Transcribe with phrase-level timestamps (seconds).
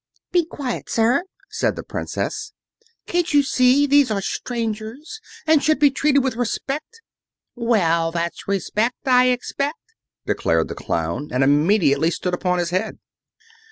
[0.31, 2.53] "Be quiet, sir!" said the Princess.
[3.05, 7.01] "Can't you see these are strangers, and should be treated with respect?"
[7.53, 9.77] "Well, that's respect, I expect,"
[10.25, 12.97] declared the Clown, and immediately stood upon his head.